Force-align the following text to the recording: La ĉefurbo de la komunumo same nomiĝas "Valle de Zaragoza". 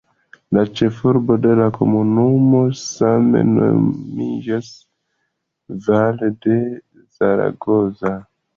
La 0.55 0.61
ĉefurbo 0.77 1.35
de 1.41 1.51
la 1.59 1.67
komunumo 1.75 2.61
same 2.79 3.43
nomiĝas 3.51 4.73
"Valle 5.91 6.33
de 6.49 6.61
Zaragoza". 7.23 8.19